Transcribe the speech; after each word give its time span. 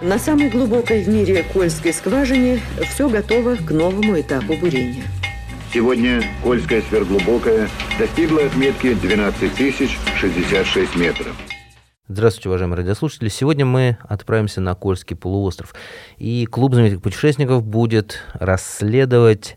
На 0.00 0.16
самой 0.16 0.48
глубокой 0.48 1.02
в 1.02 1.08
мире 1.08 1.42
Кольской 1.52 1.92
скважине 1.92 2.60
все 2.88 3.08
готово 3.08 3.56
к 3.56 3.72
новому 3.72 4.20
этапу 4.20 4.54
бурения. 4.54 5.02
Сегодня 5.74 6.22
Кольская 6.40 6.82
сверхглубокая 6.82 7.68
достигла 7.98 8.44
отметки 8.44 8.94
12 8.94 9.54
тысяч 9.54 9.98
66 10.20 10.94
метров. 10.94 11.34
Здравствуйте, 12.06 12.48
уважаемые 12.48 12.76
радиослушатели. 12.78 13.28
Сегодня 13.28 13.66
мы 13.66 13.98
отправимся 14.08 14.60
на 14.60 14.76
Кольский 14.76 15.16
полуостров. 15.16 15.74
И 16.16 16.46
клуб 16.46 16.74
знаменитых 16.74 17.02
путешественников 17.02 17.64
будет 17.64 18.22
расследовать 18.34 19.56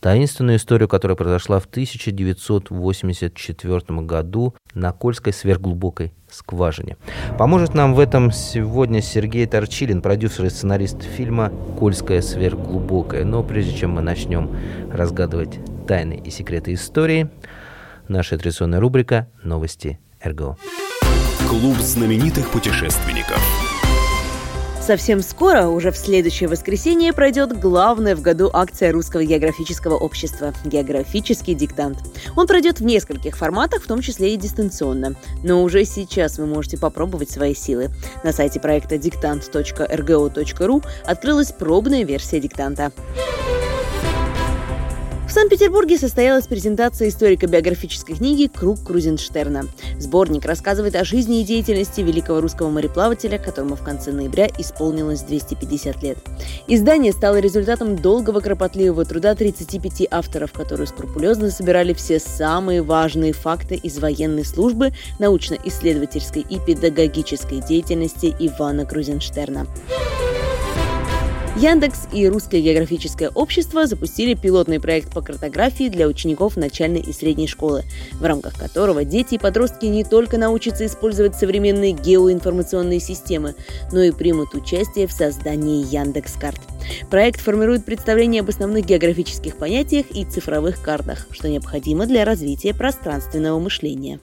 таинственную 0.00 0.56
историю, 0.56 0.88
которая 0.88 1.16
произошла 1.16 1.60
в 1.60 1.66
1984 1.66 4.00
году 4.02 4.56
на 4.74 4.92
Кольской 4.92 5.32
сверхглубокой 5.32 6.12
скважине. 6.30 6.96
Поможет 7.38 7.74
нам 7.74 7.94
в 7.94 8.00
этом 8.00 8.32
сегодня 8.32 9.02
Сергей 9.02 9.46
Торчилин, 9.46 10.02
продюсер 10.02 10.46
и 10.46 10.50
сценарист 10.50 11.02
фильма 11.02 11.52
«Кольская 11.78 12.22
сверхглубокая». 12.22 13.24
Но 13.24 13.42
прежде 13.42 13.76
чем 13.76 13.90
мы 13.92 14.00
начнем 14.00 14.50
разгадывать 14.92 15.58
тайны 15.86 16.20
и 16.24 16.30
секреты 16.30 16.72
истории, 16.74 17.28
наша 18.08 18.38
традиционная 18.38 18.80
рубрика 18.80 19.28
«Новости 19.42 20.00
РГО». 20.24 20.56
Клуб 21.48 21.76
знаменитых 21.78 22.50
путешественников. 22.50 23.59
Совсем 24.90 25.22
скоро, 25.22 25.68
уже 25.68 25.92
в 25.92 25.96
следующее 25.96 26.48
воскресенье, 26.48 27.12
пройдет 27.12 27.56
главная 27.56 28.16
в 28.16 28.22
году 28.22 28.50
акция 28.52 28.90
Русского 28.90 29.22
географического 29.22 29.94
общества– 29.94 30.52
«Географический 30.64 31.54
диктант». 31.54 31.98
Он 32.34 32.48
пройдет 32.48 32.80
в 32.80 32.84
нескольких 32.84 33.36
форматах, 33.36 33.84
в 33.84 33.86
том 33.86 34.00
числе 34.00 34.34
и 34.34 34.36
дистанционно. 34.36 35.14
Но 35.44 35.62
уже 35.62 35.84
сейчас 35.84 36.38
вы 36.38 36.46
можете 36.46 36.76
попробовать 36.76 37.30
свои 37.30 37.54
силы. 37.54 37.90
На 38.24 38.32
сайте 38.32 38.58
проекта 38.58 38.98
диктант.рго.ру 38.98 40.82
открылась 41.06 41.52
пробная 41.52 42.02
версия 42.02 42.40
диктанта. 42.40 42.90
В 45.30 45.32
Санкт-Петербурге 45.32 45.96
состоялась 45.96 46.48
презентация 46.48 47.08
историко-биографической 47.08 48.16
книги 48.16 48.50
«Круг 48.52 48.82
Крузенштерна». 48.82 49.62
Сборник 49.96 50.44
рассказывает 50.44 50.96
о 50.96 51.04
жизни 51.04 51.40
и 51.40 51.44
деятельности 51.44 52.00
великого 52.00 52.40
русского 52.40 52.68
мореплавателя, 52.68 53.38
которому 53.38 53.76
в 53.76 53.84
конце 53.84 54.10
ноября 54.10 54.48
исполнилось 54.58 55.22
250 55.22 56.02
лет. 56.02 56.18
Издание 56.66 57.12
стало 57.12 57.38
результатом 57.38 57.94
долгого 57.94 58.40
кропотливого 58.40 59.04
труда 59.04 59.36
35 59.36 60.08
авторов, 60.10 60.50
которые 60.50 60.88
скрупулезно 60.88 61.52
собирали 61.52 61.92
все 61.92 62.18
самые 62.18 62.82
важные 62.82 63.32
факты 63.32 63.76
из 63.76 64.00
военной 64.00 64.44
службы, 64.44 64.92
научно-исследовательской 65.20 66.42
и 66.42 66.58
педагогической 66.58 67.60
деятельности 67.60 68.34
Ивана 68.40 68.84
Крузенштерна. 68.84 69.68
Яндекс 71.56 72.06
и 72.12 72.28
Русское 72.28 72.60
географическое 72.60 73.28
общество 73.28 73.86
запустили 73.86 74.34
пилотный 74.34 74.78
проект 74.80 75.12
по 75.12 75.20
картографии 75.20 75.88
для 75.88 76.06
учеников 76.06 76.56
начальной 76.56 77.00
и 77.00 77.12
средней 77.12 77.48
школы, 77.48 77.82
в 78.12 78.24
рамках 78.24 78.56
которого 78.56 79.04
дети 79.04 79.34
и 79.34 79.38
подростки 79.38 79.86
не 79.86 80.04
только 80.04 80.38
научатся 80.38 80.86
использовать 80.86 81.34
современные 81.34 81.92
геоинформационные 81.92 83.00
системы, 83.00 83.56
но 83.90 84.00
и 84.00 84.12
примут 84.12 84.54
участие 84.54 85.08
в 85.08 85.12
создании 85.12 85.84
Яндекс-карт. 85.92 86.60
Проект 87.10 87.40
формирует 87.40 87.84
представление 87.84 88.40
об 88.40 88.48
основных 88.48 88.86
географических 88.86 89.56
понятиях 89.56 90.06
и 90.12 90.24
цифровых 90.24 90.80
картах, 90.80 91.26
что 91.30 91.48
необходимо 91.48 92.06
для 92.06 92.24
развития 92.24 92.74
пространственного 92.74 93.58
мышления. 93.58 94.20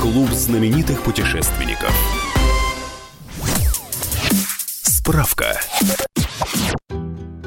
Клуб 0.00 0.30
знаменитых 0.30 1.02
путешественников. 1.02 1.92
Справка. 5.04 5.60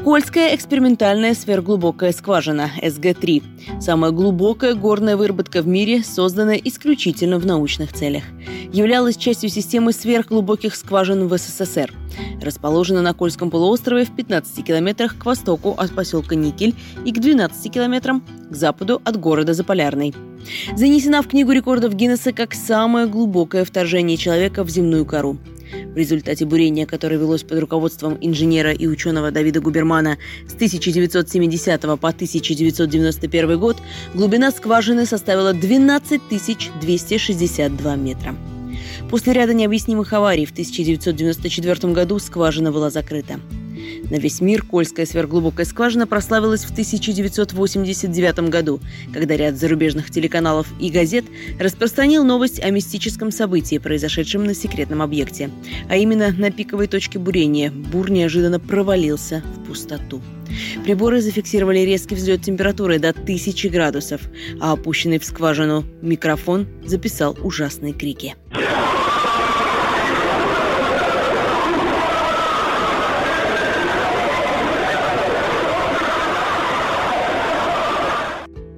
Кольская 0.04 0.54
экспериментальная 0.54 1.34
сверхглубокая 1.34 2.12
скважина 2.12 2.70
СГ-3. 2.84 3.82
Самая 3.82 4.12
глубокая 4.12 4.76
горная 4.76 5.18
выработка 5.18 5.64
в 5.64 5.68
мире, 5.68 6.04
созданная 6.04 6.58
исключительно 6.58 7.40
в 7.40 7.48
научных 7.48 7.94
целях. 7.94 8.26
Являлась 8.72 9.18
частью 9.18 9.50
системы 9.50 9.92
сверхглубоких 9.92 10.76
скважин 10.76 11.28
в 11.28 11.36
СССР. 11.36 11.92
Расположена 12.44 13.02
на 13.02 13.16
Кольском 13.16 13.50
полуострове 13.50 14.06
в 14.06 14.16
15 14.16 14.64
километрах 14.64 15.18
к 15.18 15.26
востоку 15.26 15.72
от 15.72 15.96
поселка 15.96 16.36
Никель 16.36 16.76
и 17.06 17.12
к 17.12 17.20
12 17.20 17.74
километрам 17.74 18.24
к 18.52 18.56
западу 18.56 19.02
от 19.04 19.20
города 19.20 19.56
Заполярный. 19.56 20.14
Занесена 20.76 21.24
в 21.24 21.28
Книгу 21.28 21.54
рекордов 21.54 21.96
Гиннесса 21.96 22.34
как 22.34 22.54
самое 22.54 23.08
глубокое 23.08 23.66
вторжение 23.66 24.16
человека 24.16 24.64
в 24.64 24.70
земную 24.70 25.08
кору. 25.08 25.40
В 25.98 26.00
результате 26.00 26.46
бурения, 26.46 26.86
которое 26.86 27.16
велось 27.16 27.42
под 27.42 27.58
руководством 27.58 28.20
инженера 28.22 28.72
и 28.72 28.86
ученого 28.86 29.32
Давида 29.32 29.62
Губермана 29.62 30.20
с 30.48 30.54
1970 30.54 31.82
по 31.82 32.10
1991 32.10 33.60
год, 33.60 33.78
глубина 34.14 34.52
скважины 34.52 35.08
составила 35.08 35.54
12 35.54 36.22
262 36.80 37.96
метра. 37.96 38.36
После 39.10 39.34
ряда 39.34 39.56
необъяснимых 39.56 40.14
аварий 40.14 40.46
в 40.46 40.52
1994 40.52 41.92
году 41.94 42.20
скважина 42.20 42.72
была 42.72 42.92
закрыта. 42.92 43.40
На 44.10 44.16
весь 44.16 44.42
мир 44.42 44.64
Кольская 44.64 45.06
сверхглубокая 45.06 45.66
скважина 45.66 46.08
прославилась 46.08 46.64
в 46.64 46.72
1989 46.72 48.50
году, 48.50 48.80
когда 49.14 49.36
ряд 49.36 49.58
зарубежных 49.58 50.12
телеканалов 50.12 50.68
и 50.80 50.90
газет 50.90 51.26
распространил 51.60 52.24
новость 52.24 52.60
о 52.60 52.70
мистическом 52.70 53.32
событии, 53.32 53.78
произошедшем 53.78 54.46
на 54.46 54.54
секретном 54.54 55.02
объекте. 55.02 55.50
А 55.90 55.98
именно 55.98 56.32
на 56.32 56.52
пиковой 56.52 56.88
точке 56.88 57.20
бурения 57.20 57.72
бур 57.72 58.10
неожиданно 58.10 58.60
провалился 58.60 59.44
в 59.56 59.68
пустоту. 59.68 60.22
Приборы 60.84 61.22
зафиксировали 61.22 61.80
резкий 61.80 62.16
взлет 62.16 62.42
температуры 62.42 63.00
до 63.00 63.10
1000 63.10 63.70
градусов, 63.70 64.22
а 64.60 64.74
опущенный 64.74 65.20
в 65.20 65.26
скважину 65.26 65.84
микрофон 66.02 66.68
записал 66.86 67.38
ужасные 67.42 67.94
крики. 67.94 68.36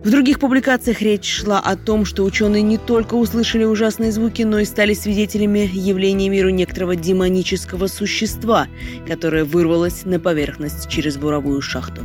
В 0.03 0.11
других 0.11 0.39
публикациях 0.39 1.01
речь 1.01 1.29
шла 1.29 1.59
о 1.59 1.75
том, 1.75 2.05
что 2.05 2.23
ученые 2.23 2.61
не 2.61 2.77
только 2.77 3.15
услышали 3.15 3.65
ужасные 3.65 4.13
звуки, 4.13 4.43
но 4.43 4.59
и 4.59 4.65
стали 4.65 4.93
свидетелями 4.93 5.69
явления 5.73 6.29
миру 6.29 6.49
некоторого 6.49 6.95
демонического 6.95 7.87
существа, 7.87 8.67
которое 9.05 9.43
вырвалось 9.43 10.05
на 10.05 10.17
поверхность 10.17 10.87
через 10.87 11.17
буровую 11.17 11.61
шахту. 11.61 12.01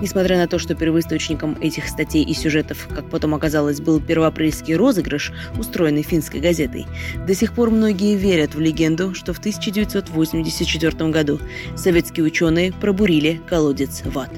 Несмотря 0.00 0.36
на 0.38 0.46
то, 0.46 0.60
что 0.60 0.76
первоисточником 0.76 1.58
этих 1.60 1.88
статей 1.88 2.22
и 2.22 2.34
сюжетов, 2.34 2.86
как 2.88 3.10
потом 3.10 3.34
оказалось, 3.34 3.80
был 3.80 4.00
первоапрельский 4.00 4.76
розыгрыш, 4.76 5.32
устроенный 5.58 6.02
финской 6.02 6.38
газетой, 6.38 6.86
до 7.26 7.34
сих 7.34 7.52
пор 7.52 7.70
многие 7.70 8.14
верят 8.14 8.54
в 8.54 8.60
легенду, 8.60 9.12
что 9.14 9.32
в 9.32 9.40
1984 9.40 11.10
году 11.10 11.40
советские 11.76 12.26
ученые 12.26 12.72
пробурили 12.72 13.40
колодец 13.48 14.02
в 14.04 14.16
ад. 14.16 14.30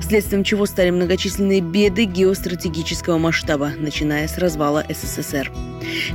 Следствием 0.00 0.44
чего 0.44 0.66
стали 0.66 0.90
многочисленные 0.90 1.60
беды 1.60 2.04
геостратегического 2.04 3.18
масштаба, 3.18 3.72
начиная 3.78 4.28
с 4.28 4.38
развала 4.38 4.84
СССР. 4.88 5.50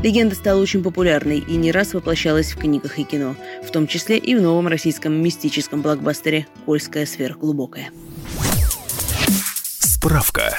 Легенда 0.03 0.35
стала 0.35 0.61
очень 0.61 0.83
популярной 0.83 1.39
и 1.39 1.55
не 1.55 1.71
раз 1.71 1.93
воплощалась 1.93 2.53
в 2.53 2.59
книгах 2.59 2.99
и 2.99 3.03
кино, 3.03 3.35
в 3.63 3.71
том 3.71 3.87
числе 3.87 4.17
и 4.17 4.35
в 4.35 4.41
новом 4.41 4.67
российском 4.67 5.13
мистическом 5.13 5.81
блокбастере 5.81 6.47
«Кольская 6.65 7.05
сверхглубокая». 7.05 7.89
Справка. 9.79 10.57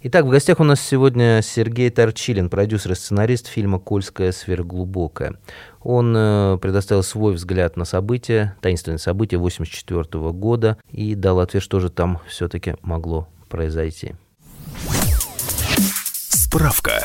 Итак, 0.00 0.26
в 0.26 0.28
гостях 0.28 0.60
у 0.60 0.64
нас 0.64 0.80
сегодня 0.80 1.42
Сергей 1.42 1.90
Торчилин, 1.90 2.48
продюсер 2.48 2.92
и 2.92 2.94
сценарист 2.94 3.48
фильма 3.48 3.80
«Кольская 3.80 4.30
сверхглубокая». 4.30 5.40
Он 5.80 6.14
э, 6.16 6.58
предоставил 6.62 7.02
свой 7.02 7.34
взгляд 7.34 7.76
на 7.76 7.84
события, 7.84 8.56
таинственные 8.60 8.98
события 8.98 9.38
1984 9.38 10.30
года 10.30 10.78
и 10.92 11.16
дал 11.16 11.40
ответ, 11.40 11.64
что 11.64 11.80
же 11.80 11.90
там 11.90 12.20
все-таки 12.28 12.76
могло 12.80 13.28
произойти. 13.48 14.14
Справка. 16.28 17.04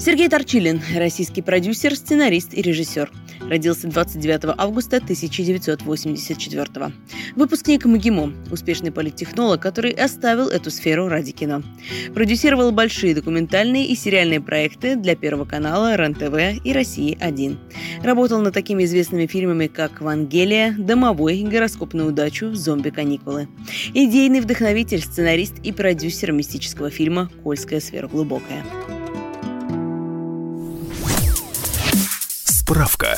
Сергей 0.00 0.28
Торчилин, 0.28 0.82
российский 0.96 1.42
продюсер, 1.42 1.94
сценарист 1.94 2.54
и 2.54 2.62
режиссер. 2.62 3.08
Родился 3.40 3.88
29 3.88 4.54
августа 4.56 4.98
1984 4.98 6.92
Выпускник 7.36 7.84
МГИМО, 7.84 8.32
успешный 8.50 8.92
политтехнолог, 8.92 9.60
который 9.60 9.92
оставил 9.92 10.48
эту 10.48 10.70
сферу 10.70 11.08
ради 11.08 11.32
кино. 11.32 11.62
Продюсировал 12.14 12.72
большие 12.72 13.14
документальные 13.14 13.86
и 13.86 13.96
сериальные 13.96 14.40
проекты 14.40 14.96
для 14.96 15.16
Первого 15.16 15.44
канала, 15.44 15.96
РЕН-ТВ 15.96 16.64
и 16.64 16.72
России-1. 16.72 17.58
Работал 18.02 18.40
над 18.40 18.54
такими 18.54 18.84
известными 18.84 19.26
фильмами, 19.26 19.66
как 19.66 20.00
«Вангелия», 20.00 20.74
«Домовой», 20.78 21.42
«Гороскоп 21.42 21.94
на 21.94 22.06
удачу», 22.06 22.54
«Зомби-каникулы». 22.54 23.48
Идейный 23.94 24.40
вдохновитель, 24.40 25.00
сценарист 25.00 25.58
и 25.62 25.72
продюсер 25.72 26.32
мистического 26.32 26.90
фильма 26.90 27.30
«Кольская 27.42 27.80
сверхглубокая». 27.80 28.64
Справка. 32.70 33.16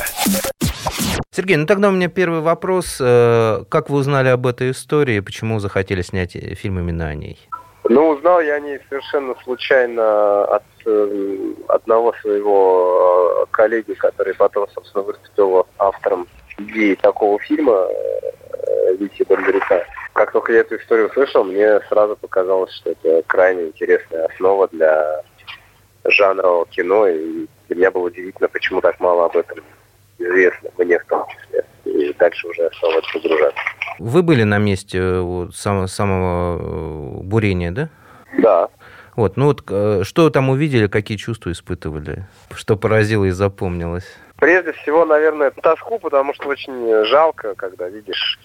Сергей, 1.29 1.57
ну 1.57 1.67
тогда 1.67 1.89
у 1.89 1.91
меня 1.91 2.09
первый 2.09 2.39
вопрос. 2.39 2.97
Э, 2.99 3.63
как 3.69 3.91
вы 3.91 3.99
узнали 3.99 4.29
об 4.29 4.47
этой 4.47 4.71
истории? 4.71 5.19
Почему 5.19 5.59
захотели 5.59 6.01
снять 6.01 6.35
э, 6.35 6.55
фильм 6.55 6.79
именно 6.79 7.07
о 7.07 7.13
ней? 7.13 7.37
Ну, 7.87 8.09
узнал 8.09 8.41
я 8.41 8.55
о 8.55 8.59
ней 8.59 8.79
совершенно 8.89 9.35
случайно 9.43 10.45
от 10.45 10.63
э, 10.87 11.53
одного 11.67 12.13
своего 12.21 13.47
коллеги, 13.51 13.93
который 13.93 14.33
потом, 14.33 14.67
собственно, 14.73 15.03
выступил 15.03 15.67
автором 15.77 16.27
идеи 16.57 16.95
такого 16.95 17.37
фильма 17.37 17.73
э, 17.73 18.95
Вити 18.95 19.21
Бондарюка. 19.21 19.85
Как 20.13 20.31
только 20.31 20.51
я 20.51 20.61
эту 20.61 20.77
историю 20.77 21.09
услышал, 21.09 21.43
мне 21.43 21.79
сразу 21.89 22.15
показалось, 22.15 22.73
что 22.73 22.89
это 22.89 23.21
крайне 23.27 23.67
интересная 23.67 24.25
основа 24.25 24.67
для 24.69 25.21
жанрового 26.05 26.65
кино, 26.65 27.07
и 27.07 27.45
для 27.73 27.81
меня 27.81 27.91
было 27.91 28.07
удивительно, 28.07 28.47
почему 28.47 28.81
так 28.81 28.99
мало 28.99 29.25
об 29.25 29.35
этом 29.35 29.57
известно, 30.19 30.69
мне 30.77 30.99
в 30.99 31.05
том 31.05 31.25
числе. 31.27 31.65
И 31.85 32.13
дальше 32.13 32.47
уже 32.47 32.63
это 32.63 32.75
погружаться. 33.13 33.61
Вы 33.99 34.23
были 34.23 34.43
на 34.43 34.57
месте 34.57 34.99
э, 35.01 35.47
самого, 35.53 35.87
самого 35.87 36.59
э, 36.59 37.23
бурения, 37.23 37.71
да? 37.71 37.89
Да. 38.37 38.67
Вот, 39.15 39.37
ну 39.37 39.45
вот, 39.45 39.63
э, 39.69 40.01
что 40.03 40.29
там 40.29 40.49
увидели, 40.49 40.87
какие 40.87 41.17
чувства 41.17 41.51
испытывали, 41.51 42.25
что 42.55 42.75
поразило 42.75 43.25
и 43.25 43.31
запомнилось? 43.31 44.05
Прежде 44.37 44.73
всего, 44.73 45.05
наверное, 45.05 45.51
тоску, 45.51 45.99
потому 45.99 46.33
что 46.33 46.49
очень 46.49 47.05
жалко, 47.05 47.55
когда 47.55 47.89
видишь 47.89 48.39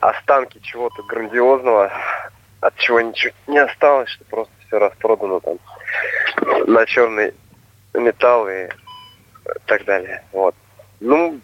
останки 0.00 0.60
чего-то 0.62 1.02
грандиозного, 1.04 1.92
от 2.60 2.76
чего 2.76 3.00
ничего 3.00 3.32
не 3.46 3.58
осталось, 3.58 4.10
что 4.10 4.24
просто 4.24 4.52
все 4.66 4.78
распродано 4.78 5.40
там 5.40 5.58
на 6.66 6.84
черный 6.86 7.32
металл 7.94 8.48
и 8.48 8.68
так 9.66 9.84
далее. 9.84 10.22
Вот. 10.32 10.54
Ну, 11.00 11.40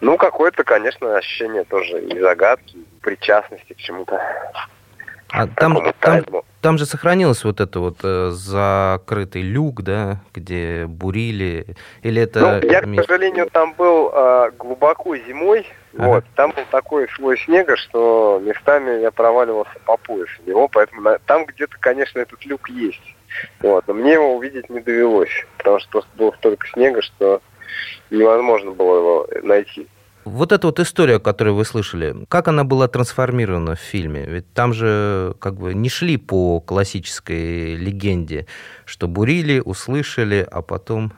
ну, 0.00 0.16
какое-то, 0.16 0.64
конечно, 0.64 1.16
ощущение 1.16 1.64
тоже 1.64 2.02
и 2.02 2.18
загадки, 2.18 2.76
и 2.76 3.00
причастности 3.00 3.72
к 3.72 3.78
чему-то. 3.78 4.20
А 5.32 5.46
там, 5.46 5.78
там, 5.98 6.24
там 6.60 6.78
же 6.78 6.84
сохранился 6.84 7.46
вот 7.46 7.60
это 7.60 7.80
вот 7.80 7.98
э, 8.02 8.30
закрытый 8.32 9.40
люк, 9.40 9.82
да, 9.82 10.20
где 10.34 10.84
бурили, 10.86 11.74
или 12.02 12.20
это... 12.20 12.60
Ну, 12.62 12.68
я, 12.68 12.82
к 12.82 13.06
сожалению, 13.06 13.48
там 13.50 13.72
был 13.72 14.10
э, 14.12 14.50
глубоко 14.58 15.16
зимой, 15.16 15.66
ага. 15.96 16.06
вот, 16.06 16.24
там 16.36 16.52
был 16.52 16.64
такой 16.70 17.08
слой 17.16 17.38
снега, 17.38 17.78
что 17.78 18.42
местами 18.44 19.00
я 19.00 19.10
проваливался 19.10 19.72
по 19.86 19.96
пояс 19.96 20.28
в 20.38 20.46
него, 20.46 20.68
поэтому 20.68 21.00
на, 21.00 21.18
там 21.20 21.46
где-то, 21.46 21.76
конечно, 21.80 22.18
этот 22.18 22.44
люк 22.44 22.68
есть. 22.68 23.16
Вот. 23.60 23.88
Но 23.88 23.94
мне 23.94 24.12
его 24.12 24.36
увидеть 24.36 24.68
не 24.68 24.80
довелось, 24.80 25.46
потому 25.56 25.78
что 25.80 25.88
просто 25.90 26.10
было 26.16 26.32
столько 26.32 26.68
снега, 26.68 27.00
что 27.00 27.40
невозможно 28.10 28.72
было 28.72 28.96
его 28.98 29.28
найти. 29.42 29.88
Вот 30.24 30.52
эта 30.52 30.68
вот 30.68 30.78
история, 30.78 31.18
которую 31.18 31.56
вы 31.56 31.64
слышали, 31.64 32.14
как 32.28 32.46
она 32.46 32.62
была 32.62 32.86
трансформирована 32.86 33.74
в 33.74 33.80
фильме? 33.80 34.24
Ведь 34.24 34.52
там 34.54 34.72
же 34.72 35.34
как 35.40 35.54
бы 35.54 35.74
не 35.74 35.88
шли 35.88 36.16
по 36.16 36.60
классической 36.60 37.74
легенде, 37.74 38.46
что 38.84 39.08
бурили, 39.08 39.60
услышали, 39.64 40.46
а 40.48 40.62
потом 40.62 41.12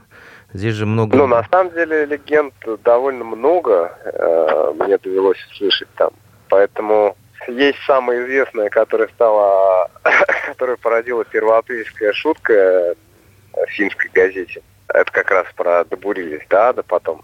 здесь 0.55 0.75
же 0.75 0.87
много... 0.87 1.17
Ну, 1.17 1.27
на 1.27 1.45
самом 1.51 1.73
деле 1.75 2.07
легенд 2.07 2.55
довольно 2.83 3.25
много, 3.25 3.93
э, 4.05 4.73
мне 4.79 4.97
довелось 4.97 5.45
услышать 5.53 5.89
там. 5.97 6.11
Поэтому 6.49 7.15
есть 7.49 7.79
самая 7.87 8.25
известная, 8.25 8.71
которая 8.71 9.09
стала, 9.09 9.91
которая 10.47 10.77
породила 10.77 11.27
первоапрельская 11.27 12.15
шутка 12.15 12.95
в 13.53 13.71
финской 13.71 14.11
газете. 14.15 14.63
Это 14.89 15.11
как 15.13 15.31
раз 15.31 15.47
про 15.55 15.85
добурились, 15.85 16.47
да, 16.49 16.73
да 16.73 16.83
потом 16.83 17.23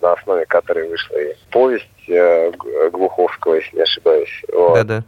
на 0.00 0.12
основе 0.12 0.46
которой 0.46 0.88
вышла 0.88 1.16
и 1.16 1.34
повесть 1.50 1.86
э, 2.08 2.52
Глуховского, 2.90 3.54
если 3.54 3.76
не 3.76 3.82
ошибаюсь. 3.82 4.42
Вот. 4.52 4.74
Да-да. 4.74 5.04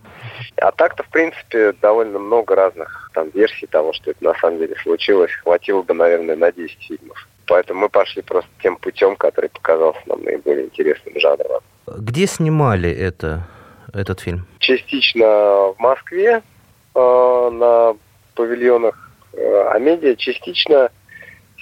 А 0.56 0.73
так-то, 0.73 1.02
в 1.02 1.08
принципе, 1.08 1.73
довольно 1.81 2.19
много 2.19 2.55
разных 2.55 3.11
там 3.14 3.31
версий 3.31 3.67
того, 3.67 3.93
что 3.93 4.11
это 4.11 4.25
на 4.25 4.34
самом 4.34 4.58
деле 4.58 4.76
случилось. 4.82 5.32
Хватило 5.43 5.82
бы, 5.82 5.94
наверное, 5.94 6.37
на 6.37 6.52
10 6.52 6.76
фильмов. 6.82 7.28
Поэтому 7.46 7.81
мы 7.81 7.88
пошли 7.88 8.23
просто 8.23 8.50
тем 8.62 8.76
путем, 8.76 9.17
который 9.17 9.50
показался 9.50 10.00
нам 10.06 10.23
наиболее 10.23 10.67
интересным 10.67 11.19
жанром. 11.19 11.61
Где 11.87 12.26
снимали 12.26 12.90
это? 12.90 13.46
этот 13.96 14.20
фильм? 14.20 14.46
Частично 14.58 15.26
в 15.26 15.76
Москве 15.78 16.43
э, 16.94 17.50
на 17.52 17.96
павильонах 18.34 19.11
э, 19.32 19.69
Амедиа, 19.73 20.17
частично 20.17 20.90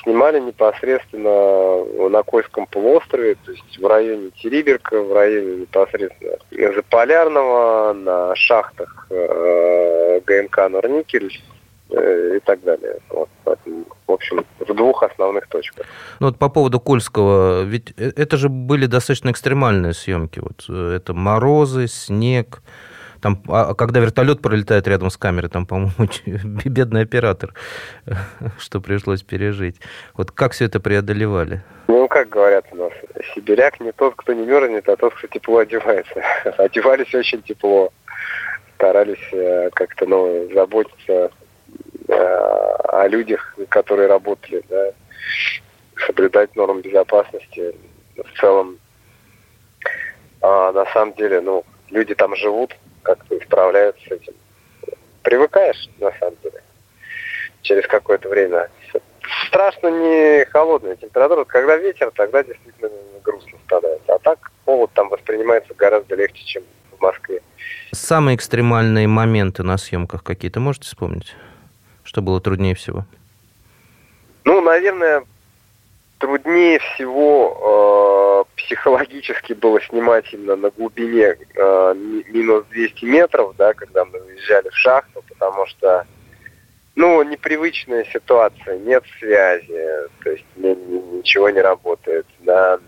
снимали 0.05 0.39
непосредственно 0.41 2.09
на 2.09 2.23
Кольском 2.23 2.67
полуострове, 2.67 3.37
то 3.45 3.51
есть 3.51 3.79
в 3.79 3.87
районе 3.87 4.31
Териберка, 4.31 5.01
в 5.01 5.13
районе 5.13 5.57
непосредственно 5.63 6.37
Заполярного, 6.75 7.93
на 7.93 8.37
шахтах 8.37 9.07
э, 9.11 10.21
ГМК 10.25 10.69
Норникель 10.69 11.43
э, 11.91 12.37
и 12.37 12.41
так 12.41 12.63
далее. 12.63 12.99
Вот, 13.11 13.29
в 13.45 14.13
общем, 14.13 14.45
в 14.61 14.75
двух 14.75 15.03
основных 15.03 15.49
точках. 15.49 15.87
Ну 16.21 16.29
вот 16.29 16.39
по 16.39 16.49
поводу 16.49 16.81
Кольского, 16.81 17.63
ведь 17.63 17.93
э, 17.97 18.13
это 18.17 18.37
же 18.37 18.49
были 18.49 18.87
достаточно 18.87 19.31
экстремальные 19.31 19.95
съемки. 19.95 20.41
Вот 20.41 20.65
э, 20.69 20.97
это 20.97 21.15
морозы, 21.15 21.89
снег. 21.89 22.63
Там, 23.25 23.43
а, 23.49 23.71
а 23.71 23.75
когда 23.75 24.01
вертолет 24.01 24.43
пролетает 24.43 24.87
рядом 24.87 25.09
с 25.09 25.17
камерой, 25.17 25.49
там, 25.49 25.65
по-моему, 25.65 25.93
бедный 26.67 27.01
оператор, 27.01 27.55
что 28.59 28.83
пришлось 28.83 29.23
пережить. 29.23 29.77
Вот 30.13 30.31
как 30.31 30.53
все 30.53 30.67
это 30.67 30.79
преодолевали? 30.79 31.63
Ну, 31.89 32.07
как 32.07 32.29
говорят 32.29 32.67
у 32.73 32.77
нас, 32.77 32.93
сибиряк 33.35 33.81
не 33.81 33.93
тот, 33.93 34.13
кто 34.15 34.35
не 34.35 34.45
мерзнет, 34.45 34.87
а 34.91 34.97
тот, 34.97 35.15
кто 35.15 35.27
тепло 35.29 35.61
одевается. 35.61 36.23
Одевались 36.59 37.15
очень 37.15 37.41
тепло, 37.41 37.95
старались 38.75 39.33
э, 39.33 39.71
как-то 39.73 40.05
ну, 40.05 40.51
заботиться 40.53 41.31
о 42.07 43.09
людях, 43.09 43.57
которые 43.71 44.07
работали, 44.09 44.63
да, 44.69 44.91
соблюдать 46.07 46.55
нормы 46.57 46.83
безопасности. 46.83 47.75
В 48.19 48.39
целом, 48.39 48.77
а, 50.43 50.73
на 50.73 50.85
самом 50.93 51.15
деле, 51.15 51.41
ну, 51.41 51.65
люди 51.95 52.15
там 52.15 52.37
живут, 52.37 52.77
как-то 53.03 53.39
справляются 53.41 54.03
с 54.07 54.11
этим. 54.11 54.35
Привыкаешь, 55.23 55.89
на 55.99 56.13
самом 56.19 56.35
деле, 56.43 56.63
через 57.63 57.87
какое-то 57.87 58.29
время. 58.29 58.69
Страшно 59.49 59.89
не 59.89 60.45
холодная 60.47 60.97
температура. 60.97 61.45
Когда 61.45 61.77
ветер, 61.77 62.11
тогда 62.15 62.43
действительно 62.43 62.91
грустно 63.23 63.57
становится. 63.65 64.15
А 64.15 64.19
так 64.19 64.51
холод 64.67 64.91
там 64.93 65.09
воспринимается 65.09 65.73
гораздо 65.75 66.17
легче, 66.17 66.45
чем 66.45 66.63
в 66.99 67.01
Москве. 67.01 67.41
Самые 67.93 68.37
экстремальные 68.37 69.07
моменты 69.07 69.63
на 69.63 69.79
съемках 69.79 70.23
какие-то 70.23 70.61
можете 70.61 70.87
вспомнить? 70.87 71.35
Что 72.03 72.21
было 72.21 72.41
труднее 72.41 72.75
всего? 72.75 73.07
Ну, 74.45 74.61
наверное, 74.61 75.25
труднее 76.19 76.79
всего 76.79 78.47
э, 78.47 78.61
психологически 78.63 79.53
было 79.53 79.81
снимать 79.83 80.33
именно 80.33 80.57
на 80.57 80.71
глубине 80.71 81.37
э, 81.55 81.95
минус 81.97 82.65
200 82.71 83.05
метров, 83.05 83.55
да, 83.57 83.75
когда 83.75 84.05
мы 84.05 84.19
выезжали 84.21 84.69
в 84.69 84.77
шахту, 84.77 85.23
потому 85.29 85.67
что, 85.67 86.07
ну, 86.95 87.23
непривычная 87.23 88.05
ситуация, 88.13 88.79
нет 88.79 89.05
связи, 89.19 90.09
то 90.23 90.31
есть 90.31 90.45
ничего 90.57 91.51
не 91.51 91.61
работает, 91.61 92.27
да, 92.41 92.79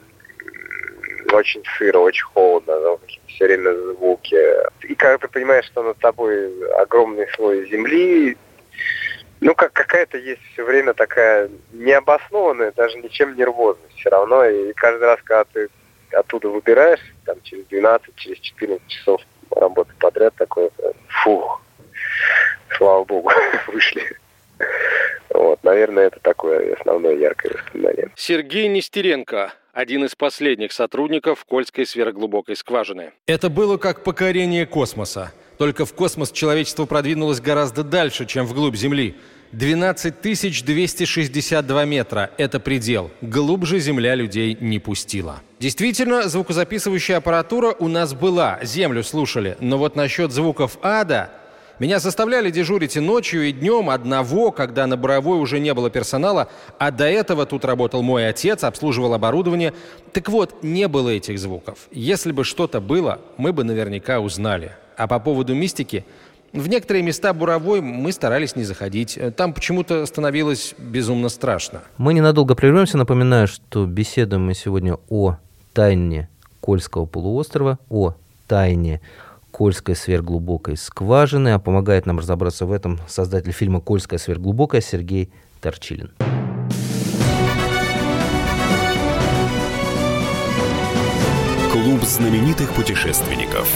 очень 1.32 1.62
сыро, 1.76 1.98
очень 1.98 2.24
холодно, 2.24 2.80
да, 2.80 2.96
все 3.26 3.44
время 3.44 3.74
звуки. 3.92 4.38
И 4.82 4.94
когда 4.94 5.18
ты 5.18 5.28
понимаешь, 5.28 5.66
что 5.66 5.82
над 5.82 5.98
тобой 5.98 6.50
огромный 6.76 7.26
слой 7.34 7.68
земли, 7.68 8.36
ну, 9.40 9.54
как 9.54 9.72
какая-то 9.72 10.18
есть 10.18 10.40
все 10.52 10.64
время 10.64 10.94
такая 10.94 11.50
необоснованная, 11.72 12.72
даже 12.72 12.98
ничем 12.98 13.36
нервозность 13.36 13.96
все 13.96 14.10
равно. 14.10 14.44
И 14.46 14.72
каждый 14.72 15.04
раз, 15.04 15.20
когда 15.22 15.44
ты 15.44 15.68
оттуда 16.12 16.48
выбираешь, 16.48 17.00
там, 17.24 17.36
через 17.42 17.66
12, 17.66 18.14
через 18.16 18.38
14 18.38 18.86
часов 18.88 19.20
работы 19.50 19.92
подряд, 19.98 20.34
такой, 20.36 20.70
фух, 21.08 21.62
слава 22.76 23.04
богу, 23.04 23.30
вышли. 23.66 24.02
Вот, 25.30 25.62
наверное, 25.64 26.06
это 26.06 26.18
такое 26.20 26.74
основное 26.74 27.14
яркое 27.14 27.52
воспоминание. 27.52 28.10
Сергей 28.16 28.68
Нестеренко, 28.68 29.52
один 29.76 30.06
из 30.06 30.14
последних 30.14 30.72
сотрудников 30.72 31.44
Кольской 31.44 31.84
сверхглубокой 31.84 32.56
скважины. 32.56 33.12
Это 33.26 33.50
было 33.50 33.76
как 33.76 34.04
покорение 34.04 34.64
космоса. 34.64 35.32
Только 35.58 35.84
в 35.84 35.92
космос 35.92 36.32
человечество 36.32 36.86
продвинулось 36.86 37.42
гораздо 37.42 37.84
дальше, 37.84 38.24
чем 38.24 38.46
вглубь 38.46 38.74
Земли. 38.74 39.16
12 39.52 40.14
262 40.64 41.84
метра– 41.84 42.30
это 42.38 42.58
предел. 42.58 43.10
Глубже 43.20 43.78
Земля 43.78 44.14
людей 44.14 44.56
не 44.58 44.78
пустила. 44.78 45.42
Действительно, 45.60 46.26
звукозаписывающая 46.26 47.18
аппаратура 47.18 47.74
у 47.78 47.88
нас 47.88 48.14
была, 48.14 48.58
Землю 48.62 49.04
слушали. 49.04 49.58
Но 49.60 49.76
вот 49.76 49.94
насчет 49.94 50.32
звуков 50.32 50.78
ада 50.80 51.30
меня 51.78 51.98
заставляли 51.98 52.50
дежурить 52.50 52.96
и 52.96 53.00
ночью, 53.00 53.48
и 53.48 53.52
днем 53.52 53.90
одного, 53.90 54.50
когда 54.50 54.86
на 54.86 54.96
Боровой 54.96 55.38
уже 55.38 55.60
не 55.60 55.74
было 55.74 55.90
персонала, 55.90 56.48
а 56.78 56.90
до 56.90 57.04
этого 57.04 57.44
тут 57.46 57.64
работал 57.64 58.02
мой 58.02 58.28
отец, 58.28 58.64
обслуживал 58.64 59.14
оборудование. 59.14 59.74
Так 60.12 60.28
вот, 60.28 60.62
не 60.62 60.88
было 60.88 61.10
этих 61.10 61.38
звуков. 61.38 61.88
Если 61.90 62.32
бы 62.32 62.44
что-то 62.44 62.80
было, 62.80 63.20
мы 63.36 63.52
бы 63.52 63.64
наверняка 63.64 64.20
узнали. 64.20 64.72
А 64.96 65.06
по 65.06 65.18
поводу 65.18 65.54
мистики, 65.54 66.06
в 66.52 66.68
некоторые 66.68 67.02
места 67.02 67.34
Буровой 67.34 67.82
мы 67.82 68.12
старались 68.12 68.56
не 68.56 68.64
заходить. 68.64 69.18
Там 69.36 69.52
почему-то 69.52 70.06
становилось 70.06 70.74
безумно 70.78 71.28
страшно. 71.28 71.82
Мы 71.98 72.14
ненадолго 72.14 72.54
прервемся. 72.54 72.96
Напоминаю, 72.96 73.46
что 73.46 73.84
беседуем 73.84 74.46
мы 74.46 74.54
сегодня 74.54 74.96
о 75.10 75.36
тайне 75.74 76.30
Кольского 76.62 77.04
полуострова, 77.04 77.78
о 77.90 78.14
тайне 78.46 79.02
Кольской 79.56 79.96
сверхглубокой 79.96 80.76
скважины, 80.76 81.54
а 81.54 81.58
помогает 81.58 82.04
нам 82.04 82.18
разобраться 82.18 82.66
в 82.66 82.72
этом 82.72 83.00
создатель 83.08 83.52
фильма 83.52 83.80
«Кольская 83.80 84.18
сверхглубокая» 84.18 84.82
Сергей 84.82 85.32
Торчилин. 85.62 86.12
Клуб 91.72 92.02
знаменитых 92.02 92.70
путешественников. 92.74 93.66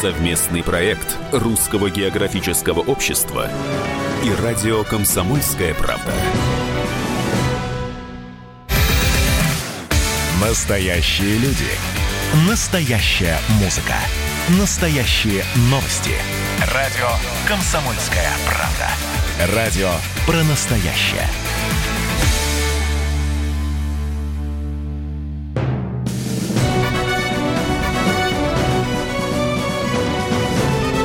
Совместный 0.00 0.62
проект 0.62 1.18
Русского 1.32 1.90
географического 1.90 2.78
общества 2.78 3.48
и 4.24 4.30
радио 4.40 4.84
«Комсомольская 4.84 5.74
правда». 5.74 6.12
Настоящие 10.40 11.38
люди. 11.38 11.66
Настоящая 12.48 13.36
музыка. 13.60 13.96
Настоящие 14.58 15.44
новости. 15.70 16.10
Радио 16.74 17.06
«Комсомольская 17.46 18.32
правда». 18.48 19.54
Радио 19.54 19.90
про 20.26 20.42
настоящее. 20.42 21.28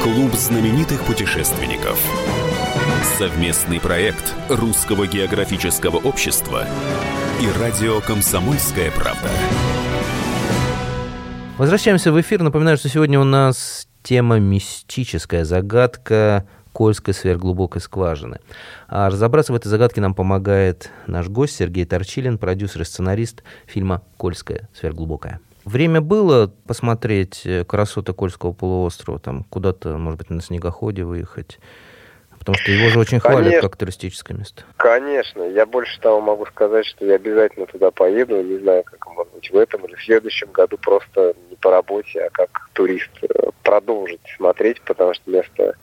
Клуб 0.01 0.33
знаменитых 0.33 1.03
путешественников. 1.03 1.99
Совместный 3.19 3.79
проект 3.79 4.33
Русского 4.49 5.05
географического 5.05 5.97
общества 5.97 6.67
и 7.39 7.47
радио 7.59 8.01
«Комсомольская 8.01 8.89
правда». 8.89 9.29
Возвращаемся 11.57 12.11
в 12.11 12.19
эфир. 12.19 12.43
Напоминаю, 12.43 12.75
что 12.75 12.89
сегодня 12.89 13.17
у 13.17 13.23
нас 13.23 13.87
тема 14.03 14.39
«Мистическая 14.39 15.45
загадка 15.45 16.45
Кольской 16.73 17.13
сверхглубокой 17.13 17.81
скважины». 17.81 18.39
А 18.89 19.09
разобраться 19.09 19.53
в 19.53 19.55
этой 19.55 19.69
загадке 19.69 20.01
нам 20.01 20.13
помогает 20.13 20.91
наш 21.07 21.29
гость 21.29 21.55
Сергей 21.55 21.85
Торчилин, 21.85 22.39
продюсер 22.39 22.81
и 22.81 22.83
сценарист 22.83 23.43
фильма 23.67 24.01
«Кольская 24.17 24.67
сверхглубокая». 24.77 25.39
Время 25.63 26.01
было 26.01 26.53
посмотреть 26.67 27.43
э, 27.45 27.63
красоты 27.63 28.11
Кольского 28.11 28.51
полуострова, 28.51 29.17
там 29.19 29.45
куда-то, 29.45 29.97
может 29.97 30.19
быть, 30.19 30.29
на 30.29 30.41
снегоходе 30.41 31.05
выехать, 31.05 31.59
потому 32.45 32.61
что 32.61 32.71
его 32.71 32.89
же 32.89 32.99
очень 32.99 33.19
хвалят 33.19 33.43
Конечно. 33.43 33.69
как 33.69 33.77
туристическое 33.77 34.37
место. 34.37 34.63
Конечно, 34.77 35.41
я 35.41 35.65
больше 35.65 35.99
того 35.99 36.21
могу 36.21 36.45
сказать, 36.45 36.85
что 36.85 37.03
я 37.03 37.15
обязательно 37.15 37.65
туда 37.65 37.89
поеду, 37.89 38.39
не 38.43 38.59
знаю, 38.59 38.83
как 38.83 39.03
может 39.07 39.33
быть 39.33 39.49
в 39.49 39.57
этом 39.57 39.83
или 39.85 39.95
в 39.95 40.03
следующем 40.03 40.51
году, 40.51 40.77
просто 40.77 41.33
не 41.49 41.55
по 41.55 41.71
работе, 41.71 42.21
а 42.21 42.29
как 42.29 42.69
турист 42.73 43.09
э, 43.23 43.49
продолжить 43.63 44.21
смотреть, 44.37 44.79
потому 44.81 45.15
что 45.15 45.31
место 45.31 45.75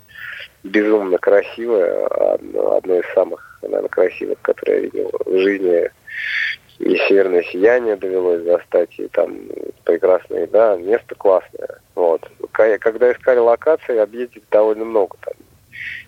безумно 0.62 1.18
красивое, 1.18 2.06
одно, 2.06 2.76
одно 2.76 2.94
из 3.00 3.12
самых, 3.12 3.58
наверное, 3.62 3.88
красивых, 3.88 4.40
которые 4.42 4.76
я 4.76 4.82
видел 4.82 5.10
в 5.26 5.38
жизни. 5.38 5.90
И 6.78 6.96
северное 7.08 7.42
сияние 7.42 7.96
довелось 7.96 8.42
застать, 8.42 8.90
и 8.98 9.08
там 9.08 9.36
прекрасная 9.84 10.42
еда, 10.42 10.76
место 10.76 11.14
классное. 11.16 11.80
Вот. 11.96 12.28
Когда 12.52 13.12
искали 13.12 13.38
локации, 13.38 13.98
объездили 13.98 14.42
довольно 14.50 14.84
много 14.84 15.16
там 15.20 15.34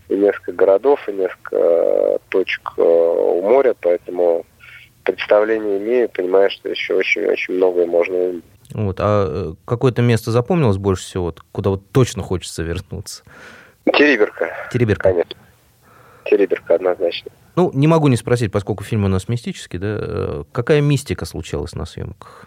и 0.08 0.16
несколько 0.16 0.52
городов, 0.52 1.00
и 1.08 1.12
несколько 1.12 1.56
э, 1.56 2.18
точек 2.28 2.72
э, 2.76 2.82
у 2.82 3.42
моря, 3.42 3.74
поэтому 3.80 4.44
представление 5.02 5.78
имею, 5.78 6.08
понимаю, 6.08 6.50
что 6.50 6.68
еще 6.68 6.94
очень-очень 6.94 7.54
многое 7.54 7.86
можно 7.86 8.16
увидеть. 8.16 8.44
Вот. 8.72 8.96
А 9.00 9.26
э, 9.28 9.54
какое-то 9.64 10.02
место 10.02 10.30
запомнилось 10.30 10.78
больше 10.78 11.04
всего, 11.04 11.34
куда 11.52 11.70
вот 11.70 11.90
точно 11.92 12.22
хочется 12.22 12.62
вернуться? 12.62 13.22
Териберка, 13.86 14.50
Тереберка. 14.72 15.10
конечно. 15.10 15.36
Териберка 16.24 16.74
однозначно. 16.74 17.30
Ну, 17.56 17.70
не 17.74 17.86
могу 17.86 18.08
не 18.08 18.16
спросить, 18.16 18.50
поскольку 18.50 18.82
фильм 18.82 19.04
у 19.04 19.08
нас 19.08 19.28
мистический, 19.28 19.78
да, 19.78 20.44
какая 20.52 20.80
мистика 20.80 21.24
случалась 21.24 21.74
на 21.74 21.84
съемках? 21.84 22.46